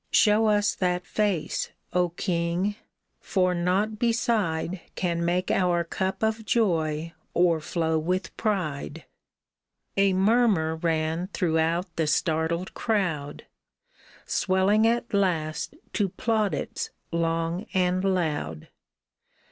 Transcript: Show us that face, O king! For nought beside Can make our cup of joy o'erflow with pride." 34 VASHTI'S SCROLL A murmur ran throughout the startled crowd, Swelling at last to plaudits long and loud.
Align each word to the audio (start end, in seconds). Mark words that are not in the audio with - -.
Show 0.09 0.47
us 0.47 0.73
that 0.73 1.05
face, 1.05 1.69
O 1.93 2.09
king! 2.09 2.75
For 3.19 3.53
nought 3.53 3.99
beside 3.99 4.81
Can 4.95 5.23
make 5.23 5.51
our 5.51 5.83
cup 5.83 6.23
of 6.23 6.43
joy 6.43 7.13
o'erflow 7.35 7.99
with 7.99 8.35
pride." 8.35 9.05
34 9.93 9.93
VASHTI'S 9.93 9.93
SCROLL 10.01 10.07
A 10.07 10.13
murmur 10.13 10.75
ran 10.77 11.27
throughout 11.27 11.95
the 11.97 12.07
startled 12.07 12.73
crowd, 12.73 13.45
Swelling 14.25 14.87
at 14.87 15.13
last 15.13 15.75
to 15.93 16.09
plaudits 16.09 16.89
long 17.11 17.67
and 17.71 18.03
loud. 18.03 18.69